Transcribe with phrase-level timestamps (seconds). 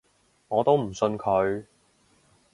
[0.47, 1.63] 我都唔信佢